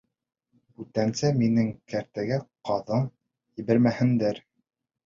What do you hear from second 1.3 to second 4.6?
минең кәртәгә ҡаҙын ебәрмәһендәр!